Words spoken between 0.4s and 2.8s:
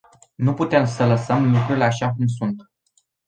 putem să lăsăm lucrurile așa cum sunt.